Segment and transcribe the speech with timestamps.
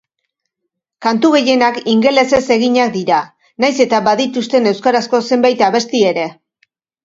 [1.05, 3.21] Kantu gehienak ingelesez eginak dira,
[3.67, 6.29] nahiz eta badituzten euskarazko zenbait abesti ere.